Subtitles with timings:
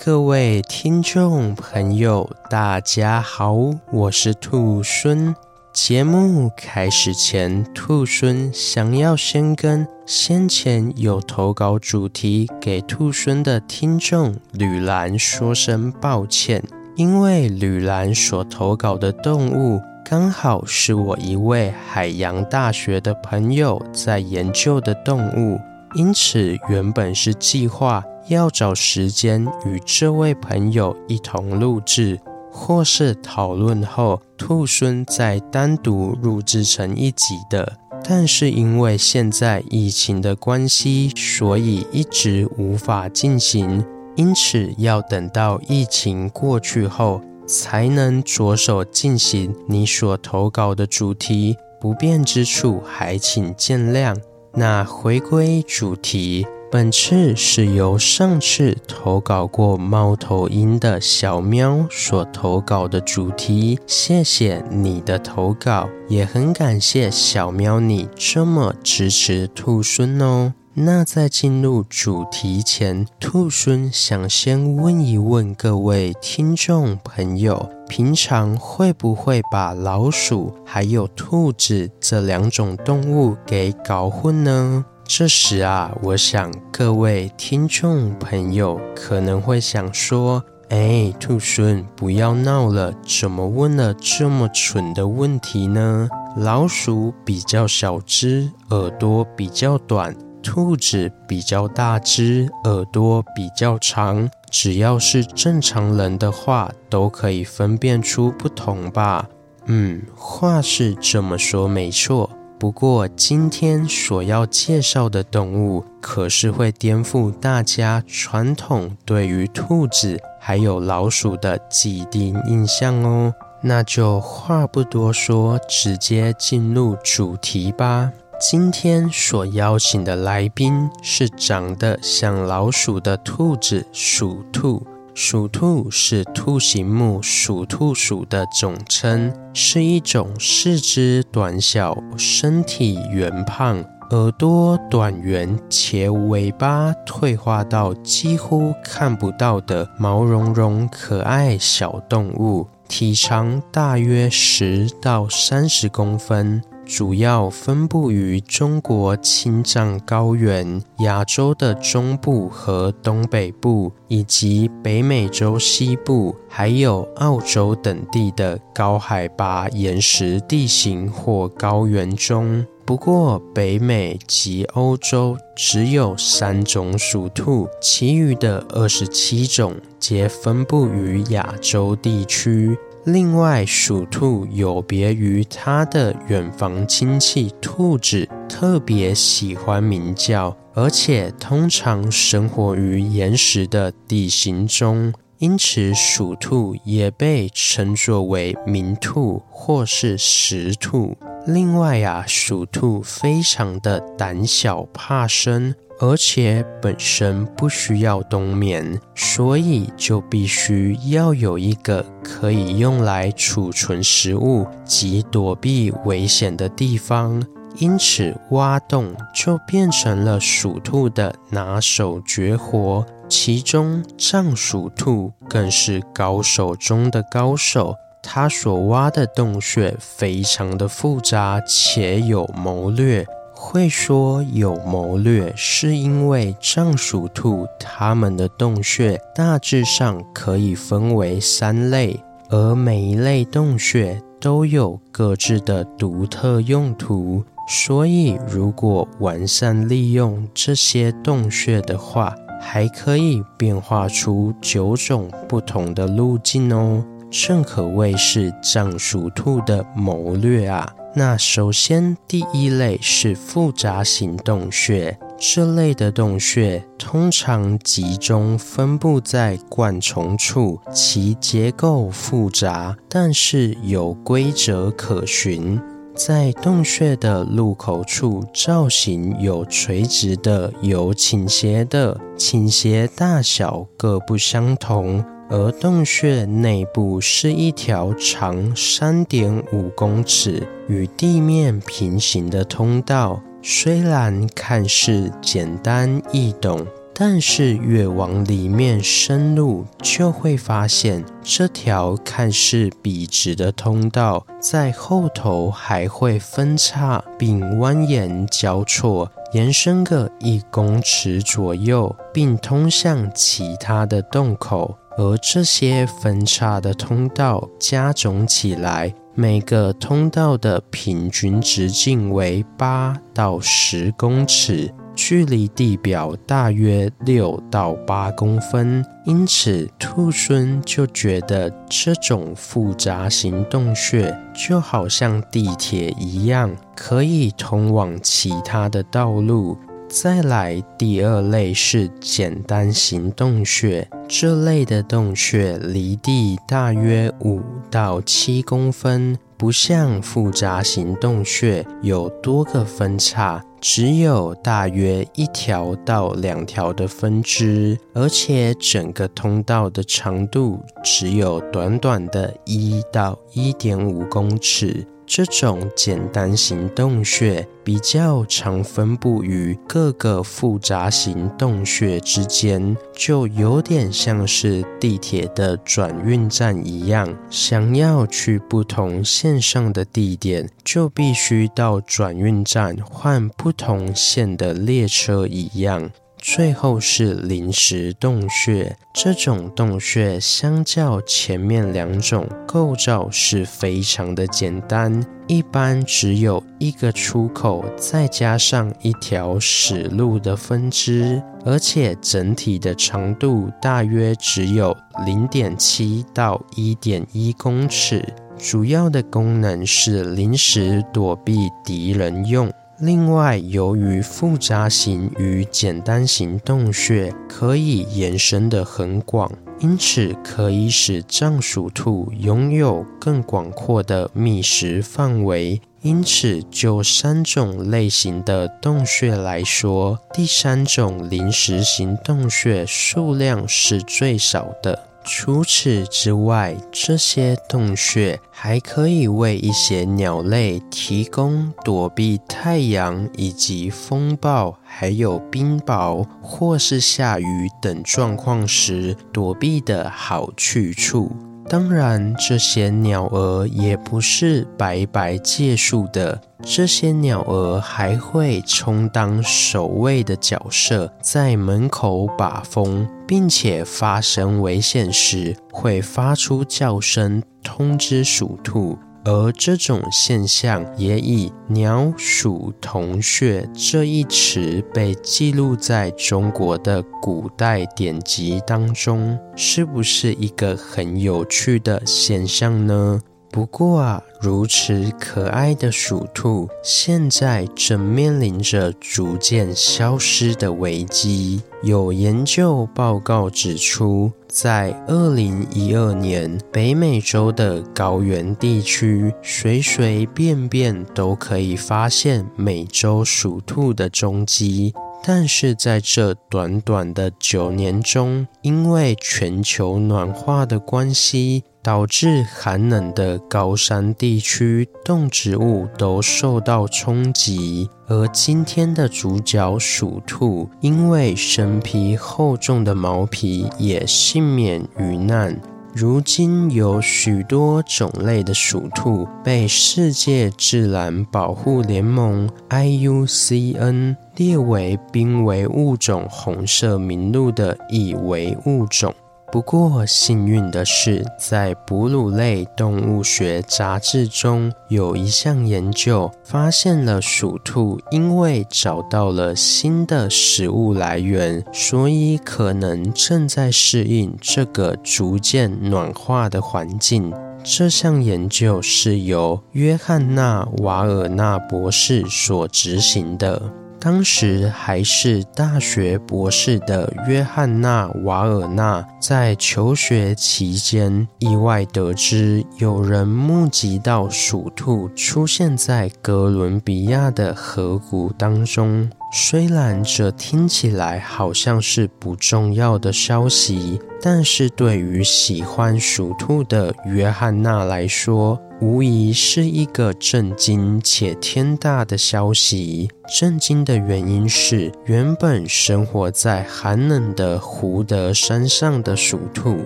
[0.00, 3.52] 各位听众朋友，大家好，
[3.90, 5.34] 我是兔孙。
[5.72, 16.62] 节目开始前，兔孙想要先跟先前有投稿主题给兔孙的听众吕兰说声抱歉，
[16.94, 19.80] 因为吕兰所投稿的动物。
[20.04, 25.60] 刚好是我一位海洋大学的朋友在研究的动物，
[25.94, 37.76] 因此原本是计划要找时间与这位朋友一同录制，或是讨论后兔猻再单独录制成一集的。
[38.04, 43.84] 但是因为现在疫情的关系，所以一直无法进行，
[44.16, 47.20] 因此要等到疫情过去后。
[47.50, 54.14] 才能着手进行你所投稿的主题，不便之处还请见谅。
[54.52, 63.80] 那回归主题，本次是由上次投稿过猫头鹰的小喵所投稿的主题。
[63.86, 70.52] 谢谢你的投稿，也很感谢小喵你这么支持兔孙哦。
[70.74, 84.84] 那在进入主题前，兔孙想先问一问各位听众朋友，平常会不会把老鼠还有兔子这两种动物给搞混呢？
[85.10, 96.10] 这时啊，我想各位听众朋友可能会想说：“哎，兔孙，不要闹了，怎么问了这么蠢的问题呢？
[96.36, 104.28] 老鼠比较小只，耳朵比较短。”兔子比较大只，耳朵比较长。
[104.50, 109.26] 只要是正常人的话，都可以分辨出不同吧？
[109.64, 112.30] 嗯，话是这么说没错。
[112.58, 123.32] 不过今天所要介绍的动物，可是会颠覆大家传统对于兔子还有老鼠的既定印象哦。
[123.62, 128.10] 那就话不多说，直接进入主题吧。
[128.40, 134.84] 今天所邀请的来宾是长得像老鼠的兔子鼠兔。
[135.20, 156.62] 鼠兔是兔形目鼠兔属的总称，是一种四肢短小、身体圆胖、耳朵短圆且尾巴退化到几乎看不到的毛茸茸可爱小动物，体长大约十到三十公分。
[156.88, 172.66] 主要分布于中国青藏高原、亚洲的中部和东北部，以及北美洲西部，还有澳洲等地的高海拔岩石地形或高原中。
[172.86, 182.78] 不过，北美及欧洲只有三种属兔，其余的二十七种皆分布于亚洲地区。
[183.04, 201.16] 另外，鼠兔有别于它的远房亲戚兔子，特别喜欢鸣叫，而且通常生活于岩石的地形中，因此鼠兔也被称作为鸣兔或是石兔。
[201.46, 205.74] 另外啊，鼠兔非常的胆小怕生。
[206.00, 217.42] 而且本身不需要冬眠，所以就必须要有一个可以用来储存食物及躲避危险的地方。
[217.76, 223.06] 因此，挖洞就变成了鼠兔的拿手绝活。
[223.28, 233.24] 其中，藏鼠兔更是高手中的高手，它所挖的洞穴非常的复杂且有谋略。
[233.60, 242.20] 会说有谋略，是因为藏鼠兔它们的洞穴大致上可以分为三类，
[242.50, 260.94] 而每一类洞穴都有各自的独特用途，所以如果完善利用这些洞穴的话，还可以变化出九种不同的路径哦，正可谓是藏鼠兔的谋略啊。
[261.18, 275.80] 那首先，第一类是复杂型洞穴，这类的洞穴通常集中分布在灌丛处，其结构复杂，但是有规则可循。
[276.14, 285.24] 在洞穴的入口处，造型有垂直的，有倾斜的，倾斜大小各不相同。
[285.50, 293.42] 而洞穴内部是一条长三点五公尺、与地面平行的通道。
[293.62, 314.96] 虽然看似简单易懂，但是越往里面深入，就会发现这条看似笔直的通道，在后头还会分叉并蜿蜒交错，延伸个一公尺左右，并通向其他的洞口。
[315.18, 329.04] 而这些分叉的通道加总起来，每个通道的平均直径为八到十公尺，距离地表大约六到八公分。
[329.26, 339.76] 因此，兔猻就觉得这种复杂型洞穴就好像地铁一样，可以通往其他的道路。
[340.08, 344.08] 再来，第二类是简单型洞穴。
[344.26, 347.60] 这类的洞穴离地大约五
[347.90, 365.06] 到七公分，不像复杂型洞穴有多个分叉，只有大约一条到两条的分支，而且整个通道的长度只有短短的一到一点五公尺。
[365.28, 377.28] 这种简单型洞穴比较常分布于各个复杂型洞穴之间，就有点像是地铁的转运站一样。
[377.50, 386.10] 想要去不同线上的地点，就必须到转运站换不同线的列车一样。
[386.40, 404.96] 最后是临时洞穴，这种洞穴相较前面两种构造是非常的简单，一般只有一个出口，再加上一条死路的分支，而且整体的长度大约只有
[405.26, 408.24] 零点七到一点一公尺，
[408.56, 412.72] 主要的功能是临时躲避敌人用。
[413.00, 425.80] 另外，由于复杂型与简单型洞穴可以延伸得很广，因此可以使藏鼠兔拥有更广阔的觅食范围。
[426.02, 435.07] 因此，就三种类型的洞穴来说，第三种临时型洞穴数量是最少的。
[435.30, 451.30] 除此之外，这些洞穴还可以为一些鸟类提供躲避太阳以及风暴，还有冰雹或是下雨等状况时躲避的好去处。
[451.68, 456.40] 当然，这些鸟儿也不是白白借宿的。
[456.62, 468.98] 这些鸟儿还会充当守卫的角色，在门口把风，并且发生危险时会发出叫声通知鼠兔。
[469.28, 483.20] 而这种现象也以“鸟鼠同穴”这一词被记录在中国的古代典籍当中，是不是一个很有趣的现象呢？
[483.50, 491.62] 不过啊，如此可爱的鼠兔，现在正面临着逐渐消失的危机。
[491.82, 504.92] 有研究报告指出，在二零一二年，北美洲的高原地区，随随便便都可以发现美洲鼠兔的踪迹。
[505.22, 525.60] 但是在这短短的九年中，因为全球暖化的关系，导致寒冷的高山地区动植物都受到冲击，而今天的主角鼠兔，因为身披厚重的毛皮，也幸免于难。
[526.00, 539.12] 如今有许多种类的鼠兔被世界自然保护联盟 （IUCN） 列为濒危物种红色名录的已危物种。
[539.50, 557.32] 不过，幸运的是，在哺乳类动物学杂志中，有一项研究发现了鼠兔因为找到了新的食物来源，所以可能正在适应这个逐渐暖化的环境。
[557.64, 563.60] 这项研究是由约翰娜·瓦尔纳博士所执行的。
[564.00, 579.10] 当时还是大学博士的约翰娜·瓦尔纳，在求学期间意外得知有人目击到鼠兔出现在哥伦比亚的河谷当中。
[579.30, 593.10] 虽然这听起来好像是不重要的消息，但是对于喜欢鼠兔的约翰娜来说，无疑是一个震惊且天大的消息。
[593.36, 599.78] 震惊的原因是，原本生活在寒冷的胡德山上的鼠兔，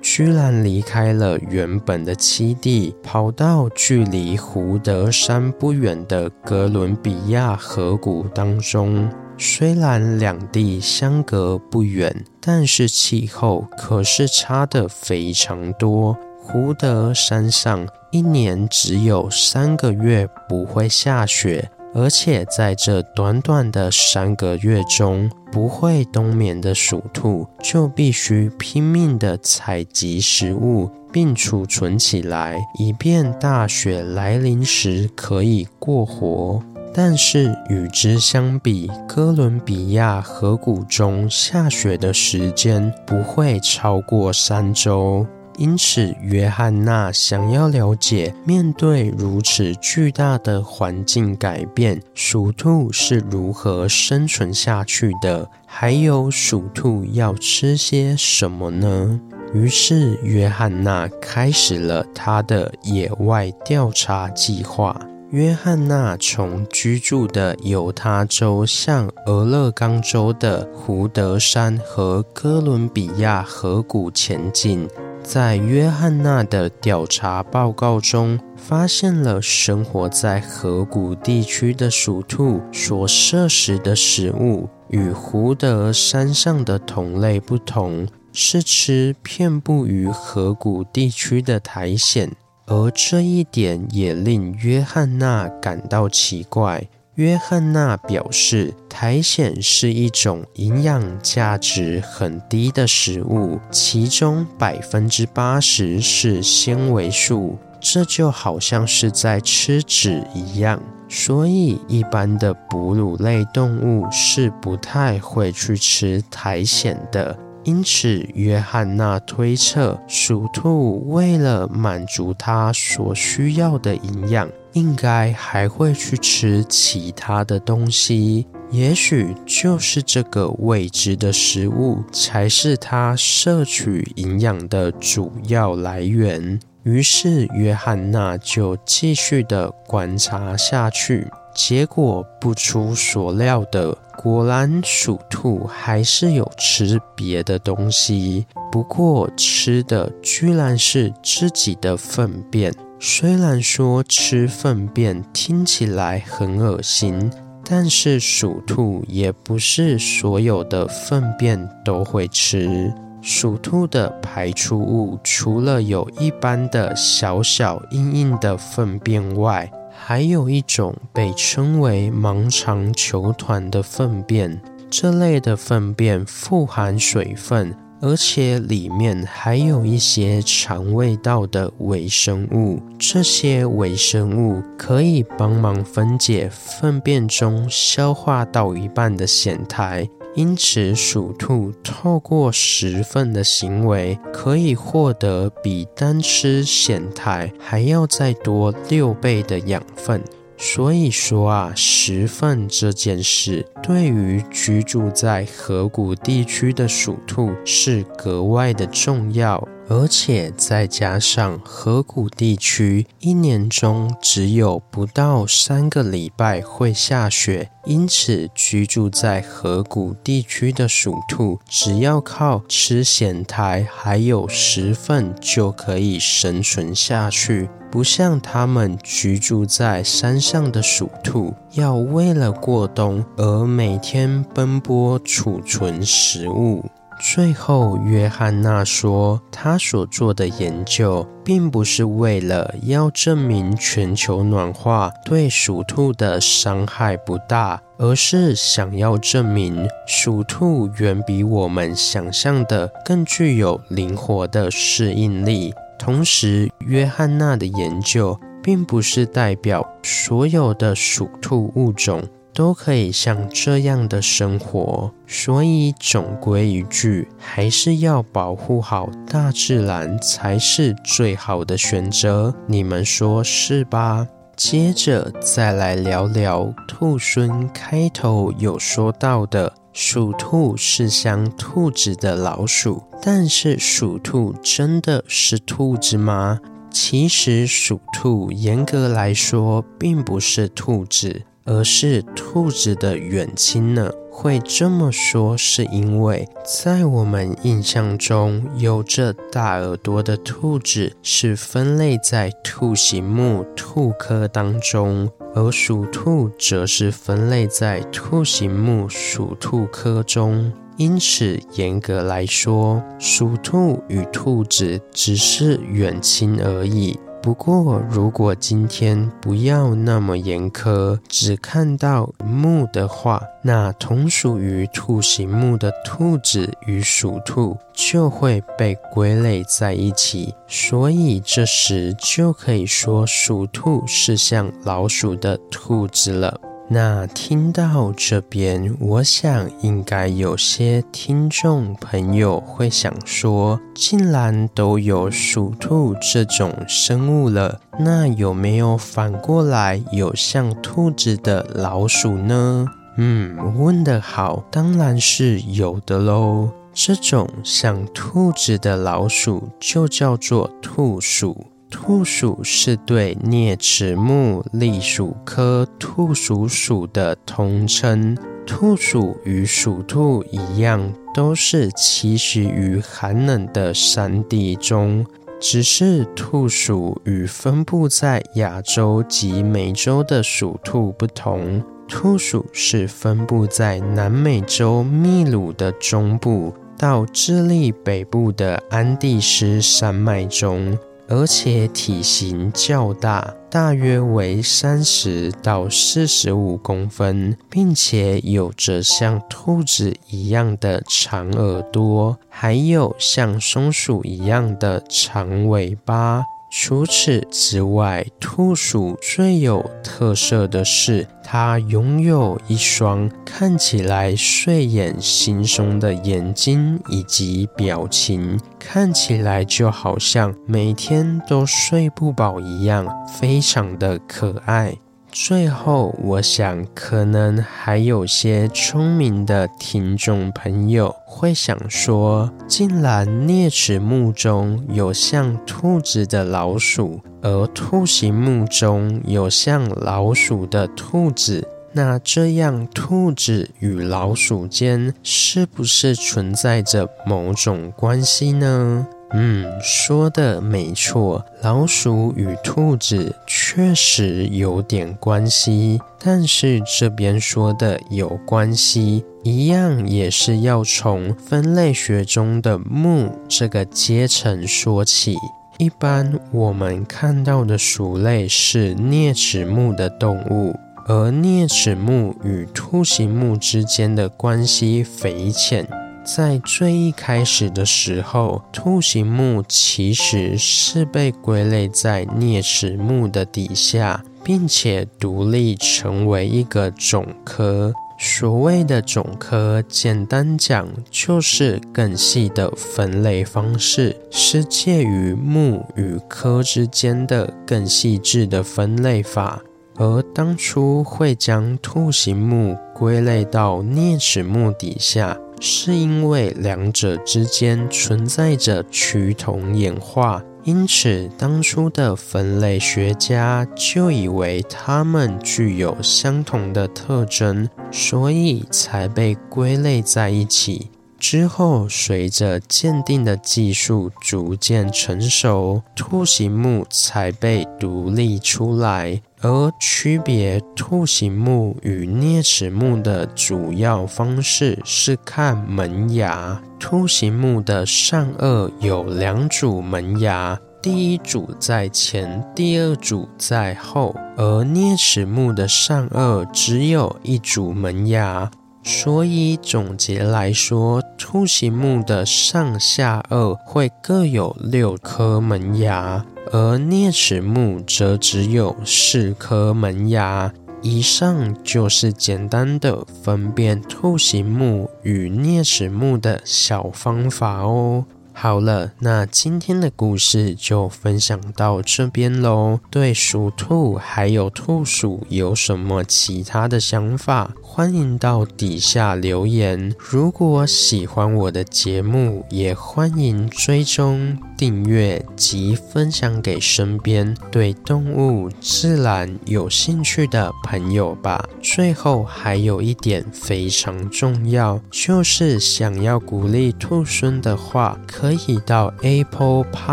[0.00, 9.10] 居然离开了原本的栖地，跑到距离胡德山不远的哥伦比亚河谷当中。
[9.36, 16.16] 虽然两地相隔不远，但是气候可是差得非常多。
[16.52, 21.70] 胡德山上一年只有三个月不会下雪。
[21.94, 36.60] 而且在这短短的三个月中，不会冬眠的鼠兔就必须拼命地采集食物，并储存起来，以便大雪来临时可以过活。
[36.92, 45.26] 但是与之相比，哥伦比亚河谷中下雪的时间不会超过三周。
[45.60, 55.46] 因此，约翰娜想要了解，面对如此巨大的环境改变，鼠兔是如何生存下去的？
[55.66, 59.20] 还有，鼠兔要吃些什么呢？
[59.52, 64.98] 于是，约翰娜开始了他的野外调查计划。
[65.30, 74.88] 约翰娜从居住的犹他州向俄勒冈州的胡德山和哥伦比亚河谷前进。
[75.22, 92.30] 在约翰娜的调查报告中，发现了生活在河谷地区的鼠兔所摄食的食物与胡德山上的同类不同，是吃遍布于河谷地区的苔藓，
[92.66, 96.88] 而这一点也令约翰娜感到奇怪。
[97.20, 110.82] 约翰娜表示，苔藓是一种营养价值很低的食物，其中百分之八十是纤维素，这就好像是在吃纸一样。
[111.10, 117.36] 所以，一般的哺乳类动物是不太会去吃苔藓的。
[117.64, 128.46] 因此，约翰娜推测，鼠兔为了满足它所需要的营养，应该还会去吃其他的东西。
[128.70, 136.60] 也许就是这个未知的食物，才是它摄取营养的主要来源。
[136.84, 141.26] 于是，约翰娜就继续的观察下去。
[141.52, 152.72] 结果不出所料的，果然鼠兔还是有吃别的东西，不过吃的居然是自己的粪便。
[153.02, 157.32] 虽然说吃粪便听起来很恶心，
[157.64, 162.92] 但是鼠兔也不是所有的粪便都会吃。
[163.22, 182.80] 鼠兔的排出物除了有一般的小小硬硬的粪便外，还有一种被称为盲肠球团的粪便，这类的粪便富含水分，而且里面还有一些肠胃道的微生物。
[182.98, 190.08] 这些微生物可以帮忙分解粪便中消化到一半的藓苔。
[190.36, 200.22] 因此，鼠兔透过食粪的行为，可以获得比单吃藓苔还要再多六倍的养分。
[200.62, 209.66] 所以说啊，食粪这件事对于居住在河谷地区的鼠兔是格外的重要。
[209.90, 236.84] 而且再加上河谷地区一年中只有不到三个礼拜会下雪，因此居住在河谷地区的鼠兔只要靠吃咸苔还有食粪就可以生存下去，不像他们居住在山上的鼠兔，要为了过冬而每天奔波储存食物。
[237.22, 255.74] 最后，约翰娜说，他所做的研究并不是为了要证明全球暖化对鼠兔的伤害不大，而是想要证明鼠兔远比我们想象的更具有灵活的适应力。
[255.98, 262.22] 同时，约翰娜的研究并不是代表所有的鼠兔物种
[262.54, 265.12] 都可以像这样的生活。
[265.26, 272.54] 所以总归一句，还是要保护好大自然才是最好的选择。
[272.66, 274.26] 你们说是吧？
[274.56, 286.60] 接着再来聊聊兔猻开头有说到的，属兔是像兔子的老鼠，但是属兔真的是兔子吗？
[286.90, 291.42] 其实属兔严格来说并不是兔子。
[291.64, 294.10] 而是兔子的远亲呢？
[294.30, 310.72] 会这么说，是因为在我们印象中，有着大耳朵的兔子是分类在兔形目兔科当中，而属兔则是分类在兔形目属兔科中。
[310.96, 317.18] 因此，严格来说，属兔与兔子只是远亲而已。
[317.42, 336.60] 不过，如果今天不要那么严苛，只看到木的话，那同属于兔形目的兔子与鼠兔就会被归类在一起，所以这时就可以说鼠兔是像老鼠的兔子了。
[336.92, 352.84] 那听到这边，我想应该有些听众朋友会想说，竟然都有属兔这种生物了，那有没有反过来有像兔子的老鼠呢？
[353.16, 356.70] 嗯，问得好，当然是有的喽。
[356.92, 361.56] 这种像兔子的老鼠就叫做兔鼠。
[361.90, 368.36] 兔属是对啮齿目栗鼠科兔鼠属的统称。
[368.64, 375.26] 兔属与鼠兔一样，都是栖息于寒冷的山地中，
[375.60, 381.82] 只是兔属与分布在亚洲及美洲的属兔不同。
[382.06, 390.96] 兔属是分布在南美洲秘鲁的中部到智利北部的安第斯山脉中。
[391.30, 406.44] 而且体型较大，大约为三十到四十五公分，并且有着像兔子一样的长耳朵，还有像松鼠一样的长尾巴。
[406.72, 424.96] 除此之外，兔鼠最有特色的是，它拥有一双看起来睡眼惺忪的眼睛以及表情，看起来就好像每天都睡不饱一样，非常的可爱。
[425.32, 449.06] 最后，我想可能还有些聪明的听众朋友会想说：既然啮齿目中有像兔子的老鼠，而兔形目中有像老鼠的兔子，那这样兔子与老鼠间是不是存在着某种关系呢？
[449.32, 465.36] 嗯，说的没错，老鼠与兔子确实有点关系，但是这边说的有关系，一样也是要从分类学中的目这个阶层说起。
[465.78, 470.74] 一般我们看到的鼠类是啮齿目的动物，
[471.06, 475.88] 而啮齿目与兔形目之间的关系匪浅。
[476.36, 487.92] 在最一开始的时候，兔形目其实是被归类在啮齿目的底下，并且独立成为一个种科。
[488.16, 499.60] 所谓的种科，简单讲就是更细的分类方式，是介于目与科之间的更细致的分类法。
[499.96, 505.36] 而当初会将兔形目归类到啮齿目底下。
[505.60, 520.90] 是因为两者之间存在着趋同演化，因此当初的分类学家就以为它们具有相同的特征，所以才被归类在一起。
[521.18, 529.20] 之后，随着鉴定的技术逐渐成熟，兔形目才被独立出来。
[529.42, 536.60] 而区别兔形目与啮齿目的主要方式是看门牙。
[536.78, 548.50] 兔形目的上颚有两组门牙，第一组在前，第二组在后；而啮齿目的上颚只有一组门牙。
[548.82, 556.24] 所以总结来说，兔形目的上下颚会各有六颗门牙。
[556.52, 568.04] 而啮齿目则只有四颗门牙，以上就是简单的分辨兔形目与啮齿目的小方法哦。
[568.42, 572.80] 好了，那今天的故事就分享到这边喽。
[572.88, 577.50] 对属兔还有兔鼠有什么其他的想法？
[577.60, 579.94] 欢迎到底下留言。
[579.98, 591.46] 如果喜欢我的节目，也欢迎追踪、订阅及分享给身边对动物、自然有兴趣的朋友吧。
[591.62, 599.92] 最后还有一点非常重要，就是想要鼓励兔孙的话，可可以到 Apple p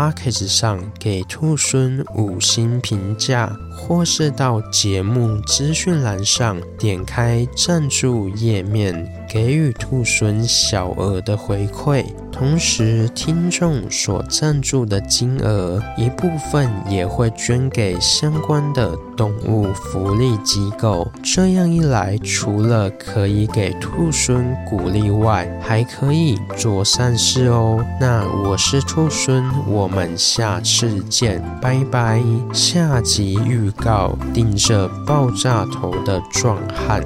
[0.00, 12.04] o c k e t 上给兔孙五星评价，或是到节目资讯栏上点开赞助页面，给予兔猻小额的回馈。
[12.30, 21.10] 同时，听众所赞助的金额一部分也会捐给相关的动物福利机构。
[21.20, 27.84] 这样一来，除了可以给兔猻鼓励外，还可以做善事哦。
[28.00, 32.22] 那我是兔猻，我们下次见，拜拜。
[32.52, 37.02] 下集预告：盯着爆炸头的壮汉。